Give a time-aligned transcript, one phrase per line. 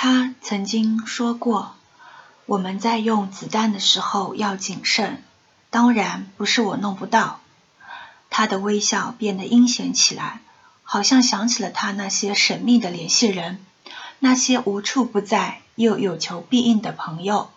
[0.00, 1.74] 他曾经说过
[2.46, 5.24] ：“我们在用子弹的时候要谨慎。”
[5.70, 7.40] 当然不是我弄不到。
[8.30, 10.38] 他的微笑变得阴险起来，
[10.84, 13.58] 好像想起了他那些神秘的联系人，
[14.20, 17.50] 那些无处不在又有求必应的朋友，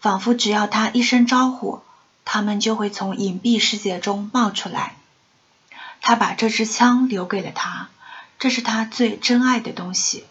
[0.00, 1.80] 仿佛只要他一声招呼，
[2.26, 4.96] 他们就会从隐蔽世界中冒出来。
[6.02, 7.88] 他把这支枪留给了他，
[8.38, 10.26] 这是他最珍爱的东西。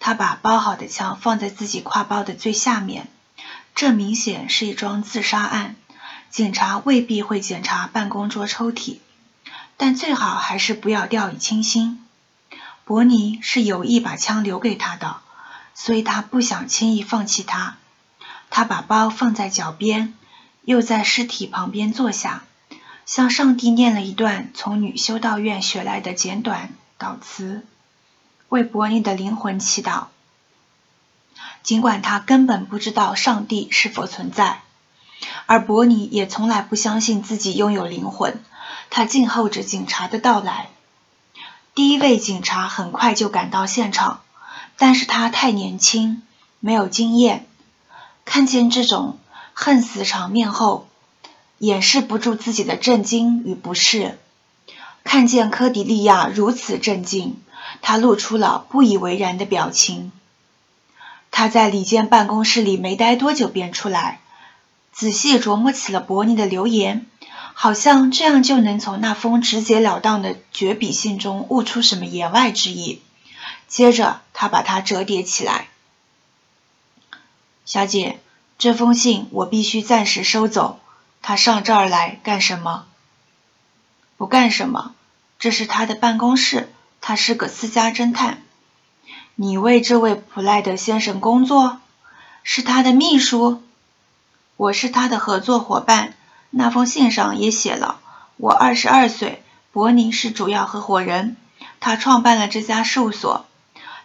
[0.00, 3.06] 他把包好的枪放在自己挎包的最下面，
[3.76, 5.76] 这明显是一桩自杀案。
[6.30, 8.98] 警察未必会检查办公桌抽屉，
[9.76, 12.04] 但最好还是不要掉以轻心。
[12.84, 15.20] 伯尼是有意把枪留给他的，
[15.74, 17.76] 所以他不想轻易放弃他。
[18.48, 20.14] 他把包放在脚边，
[20.62, 22.44] 又在尸体旁边坐下，
[23.06, 27.66] 向上帝念了一段从女修道院学来的简短祷词，
[28.50, 30.04] 为伯尼的灵魂祈祷。
[31.62, 34.60] 尽管他根本不知道上帝是否存在。
[35.46, 38.42] 而伯尼也从来不相信自己拥有灵魂，
[38.88, 40.70] 他静候着警察的到来。
[41.74, 44.22] 第一位警察很快就赶到现场，
[44.76, 46.22] 但是他太年轻，
[46.58, 47.46] 没有经验。
[48.24, 49.18] 看见这种
[49.52, 50.88] 恨死场面后，
[51.58, 54.18] 掩饰不住自己的震惊与不适。
[55.04, 57.40] 看见科迪利亚如此震惊，
[57.82, 60.12] 他露出了不以为然的表情。
[61.30, 64.20] 他在李健办公室里没待多久便出来。
[64.92, 67.06] 仔细琢磨起了伯尼的留言，
[67.54, 73.00] 好像这样就能从那封直截了当的绝笔信中悟出什么言外之意。
[73.68, 75.68] 接着，他把它折叠起来。
[77.64, 78.18] 小姐，
[78.58, 80.80] 这封信我必须暂时收走。
[81.22, 82.86] 他上这儿来干什么？
[84.16, 84.94] 不干什么。
[85.38, 88.42] 这是他的办公室，他是个私家侦探。
[89.34, 91.78] 你为这位普赖德先生工作？
[92.42, 93.62] 是他的秘书？
[94.56, 96.14] 我是他的合作伙伴。
[96.50, 98.00] 那封信上也写了，
[98.36, 101.36] 我二十二岁，伯尼是主要合伙人。
[101.78, 103.46] 他创办了这家事务所。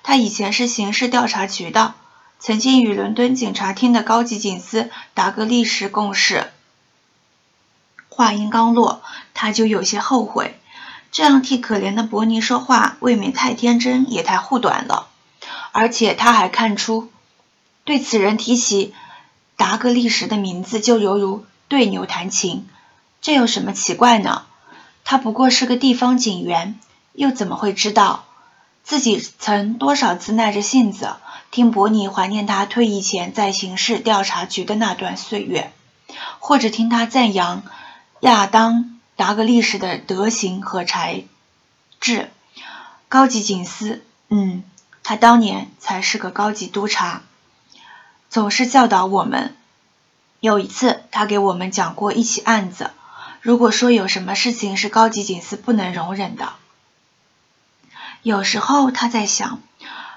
[0.03, 1.95] 他以前是刑事调查局的，
[2.39, 6.51] 曾经与伦敦警察厅的高级警司达格利什共事。
[8.07, 9.01] 话音刚落，
[9.33, 10.59] 他就有些后悔，
[11.15, 15.07] 这样替可怜的伯尼说话，未免太天真，也太护短了。
[15.71, 17.09] 而且他还看出，
[17.85, 18.93] 对此人提起。
[19.55, 22.67] 达格利什的名字就犹如对牛弹琴，
[23.21, 24.41] 这有什么奇怪呢？
[25.05, 26.77] 他不过是个地方警员，
[27.13, 28.25] 又怎么会知道
[28.83, 31.13] 自己曾多少次耐着性子
[31.49, 35.71] 听伯尼怀念他退役前在刑事调查局的那段岁月，
[36.39, 37.63] 或者听他赞扬
[38.19, 38.83] 亚当·
[39.15, 41.23] 达格利什的德行和才
[42.01, 42.29] 智？
[43.07, 44.63] 高级警司，嗯，
[45.03, 47.21] 他当年才是个高级督察。
[48.29, 49.55] 总是教导我们。
[50.41, 52.91] 有一次，他给我们讲过一起案子。
[53.41, 56.53] 如果说有什么事情是高级警司不能容忍的，
[58.21, 59.61] 有时候他在想：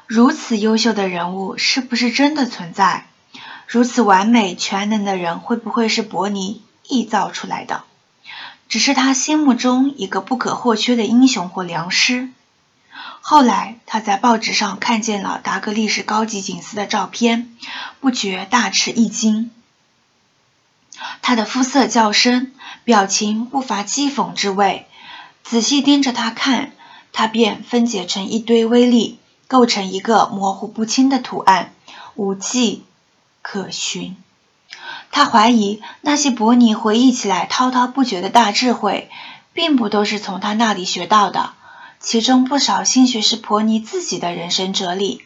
[0.06, 3.06] 如此优秀的人物是不是真的存在？
[3.66, 7.84] 如此完美全能的人会不会是伯尼臆造出来的？
[8.68, 12.28] 只是他心目中一个不可或缺的英雄或良师。
[13.20, 17.54] 后来，他在报纸上看见了达格利什高级警司的照片，
[18.00, 19.50] 不觉大吃一惊。
[21.22, 22.52] 他的肤色较深，
[22.84, 24.86] 表情不乏讥讽之味。
[25.44, 26.72] 仔细盯着他看，
[27.12, 31.72] 他便分解成一堆微粒，构成一个模糊不清的图案，
[32.16, 32.84] 无迹
[33.42, 34.16] 可寻。
[35.18, 39.10] 他怀疑那些伯尼回忆起来滔滔不绝的大智慧，
[39.52, 41.54] 并不都是从他那里学到的。
[41.98, 45.24] 其中不少兴许是伯尼自己的人生哲理，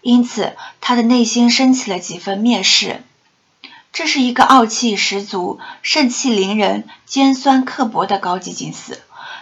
[0.00, 3.04] 因此他的内心升起了几分蔑视。
[3.92, 8.98] 这是一个傲气十足、盛气凌人、尖酸刻薄的高级警司。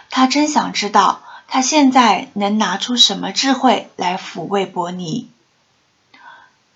[0.09, 5.29] 他真想知道他现在能拿出什么智慧来抚慰伯尼。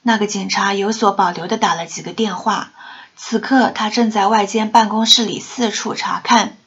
[0.02, 2.72] 那个警察有所保留地打了几个电话，
[3.16, 6.58] 此刻他正在外间办公室里四处查看。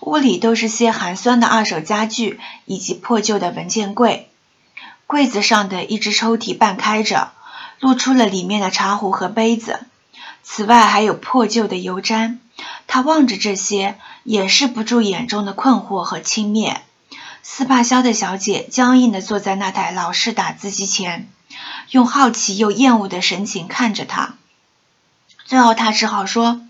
[0.00, 4.28] 屋里都是些寒酸的二手家具以及破旧的文件柜，
[5.06, 7.30] 柜子上的一只抽屉半开着，
[7.78, 9.86] 露出了里面的茶壶和杯子。
[10.42, 12.38] 此外还有破旧的油毡。
[12.88, 16.78] 他望着这些，掩饰不住眼中的困惑和轻蔑。
[17.44, 21.28] 斯帕肖的小姐僵硬地坐在那台老式打字机前，
[21.90, 24.34] 用好奇又厌恶的神情看着他。
[25.44, 26.60] 最后，他只好说：“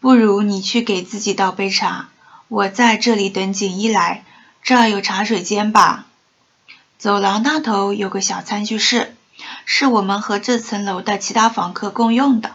[0.00, 2.08] 不如你去给自己倒杯茶。”
[2.48, 4.24] 我在这里等锦衣来，
[4.62, 6.06] 这儿有茶水间吧？
[6.96, 9.14] 走廊那头有个小餐具室，
[9.66, 12.54] 是我们和这层楼的其他房客共用的。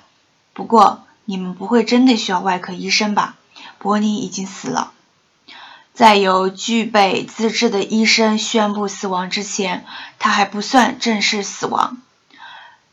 [0.53, 3.35] 不过，你们不会真的需要外科医生吧？
[3.77, 4.94] 伯尼已经死了。
[5.94, 9.85] 在由具备资质的医生宣布死亡之前，
[10.17, 12.01] 他还不算正式死亡。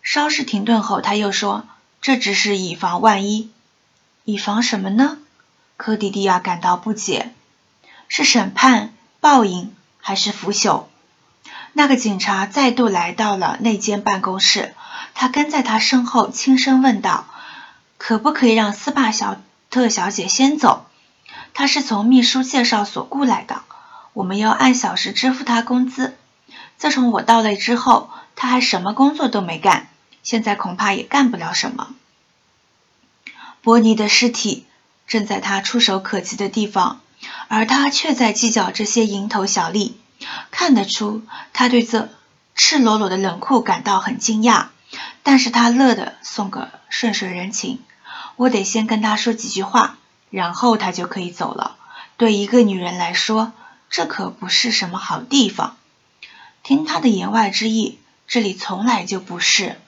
[0.02, 1.64] 稍事停顿后，他又说
[2.00, 3.50] ：“这只是以防万一。
[4.24, 5.18] 以防什么呢？”
[5.76, 7.32] 科迪迪亚感到不解
[8.08, 10.84] ：“是审判、报应，还是腐朽？”
[11.72, 14.74] 那个警察再度来到了那间办公室，
[15.14, 17.26] 他跟在他身后，轻声问道
[17.96, 20.86] ：“可不可以让斯帕小特小姐先走？”
[21.54, 23.62] 他是从秘书介绍所雇来的，
[24.12, 26.16] 我们要按小时支付他工资。
[26.76, 29.88] 自从我到了之后，他还什么工作都没干，
[30.22, 31.94] 现在恐怕也干不了什么。
[33.62, 34.66] 波尼的尸体
[35.06, 37.00] 正在他触手可及的地方，
[37.48, 40.00] 而他却在计较这些蝇头小利。
[40.50, 41.22] 看得出，
[41.52, 42.08] 他对这
[42.54, 44.66] 赤裸裸的冷酷感到很惊讶，
[45.22, 47.82] 但是他乐得送个顺水人情。
[48.36, 49.96] 我得先跟他说几句话。
[50.30, 51.76] 然后他就可以走了。
[52.16, 53.52] 对一个女人来说，
[53.90, 55.76] 这可不是什么好地方。
[56.62, 59.80] 听他的言外之意，这里从来就不是。